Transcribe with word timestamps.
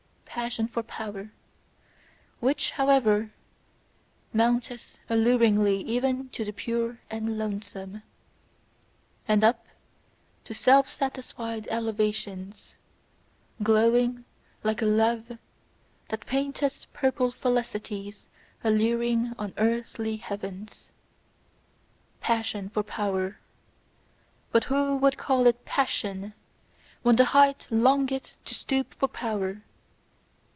Passion 0.33 0.69
for 0.69 0.81
power: 0.81 1.31
which, 2.39 2.71
however, 2.71 3.31
mounteth 4.31 4.97
alluringly 5.09 5.81
even 5.81 6.29
to 6.29 6.45
the 6.45 6.53
pure 6.53 7.01
and 7.09 7.37
lonesome, 7.37 8.01
and 9.27 9.43
up 9.43 9.65
to 10.45 10.53
self 10.53 10.87
satisfied 10.87 11.67
elevations, 11.67 12.77
glowing 13.61 14.23
like 14.63 14.81
a 14.81 14.85
love 14.85 15.37
that 16.07 16.25
painteth 16.25 16.87
purple 16.93 17.31
felicities 17.31 18.29
alluringly 18.63 19.33
on 19.37 19.53
earthly 19.57 20.15
heavens. 20.15 20.93
Passion 22.21 22.69
for 22.69 22.83
power: 22.83 23.37
but 24.53 24.63
who 24.63 24.95
would 24.95 25.17
call 25.17 25.45
it 25.45 25.65
PASSION, 25.65 26.33
when 27.03 27.17
the 27.17 27.25
height 27.35 27.67
longeth 27.69 28.37
to 28.45 28.55
stoop 28.55 28.93
for 28.93 29.09
power! 29.09 29.61